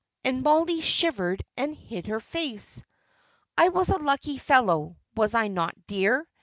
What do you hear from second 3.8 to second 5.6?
a lucky fellow, was I